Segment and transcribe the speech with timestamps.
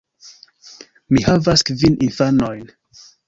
[1.17, 2.67] Mi havas kvin infanojn.